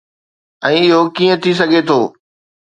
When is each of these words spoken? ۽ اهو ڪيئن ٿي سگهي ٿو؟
۽ 0.69 0.79
اهو 0.93 1.01
ڪيئن 1.19 1.37
ٿي 1.45 1.51
سگهي 1.61 1.81
ٿو؟ 1.93 1.99